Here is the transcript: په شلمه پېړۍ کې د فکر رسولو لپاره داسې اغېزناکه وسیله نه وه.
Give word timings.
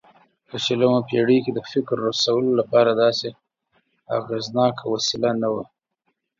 په 0.47 0.55
شلمه 0.65 0.99
پېړۍ 1.09 1.37
کې 1.45 1.51
د 1.53 1.59
فکر 1.71 1.95
رسولو 2.09 2.51
لپاره 2.59 2.91
داسې 3.03 3.27
اغېزناکه 4.17 4.83
وسیله 4.93 5.31
نه 5.41 5.49
وه. 5.53 5.65